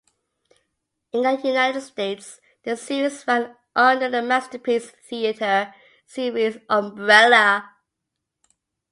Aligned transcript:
In 1.11 1.21
the 1.21 1.39
United 1.47 1.81
States 1.81 2.39
the 2.63 2.75
series 2.75 3.23
ran 3.27 3.55
under 3.75 4.09
the 4.09 4.23
"Masterpiece 4.23 4.89
Theatre" 5.07 5.75
series 6.07 6.57
umbrella. 6.71 7.69